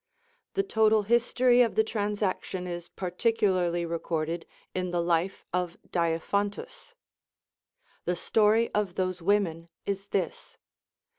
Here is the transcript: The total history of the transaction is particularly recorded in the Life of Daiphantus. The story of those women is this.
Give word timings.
The 0.55 0.63
total 0.63 1.03
history 1.03 1.61
of 1.61 1.75
the 1.75 1.83
transaction 1.83 2.65
is 2.65 2.87
particularly 2.89 3.85
recorded 3.85 4.47
in 4.73 4.89
the 4.89 4.99
Life 4.99 5.45
of 5.53 5.77
Daiphantus. 5.91 6.95
The 8.05 8.15
story 8.15 8.73
of 8.73 8.95
those 8.95 9.21
women 9.21 9.69
is 9.85 10.07
this. 10.07 10.57